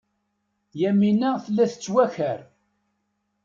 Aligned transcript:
Yamina 0.81 1.29
tella 1.43 1.65
tettwakar. 1.71 2.39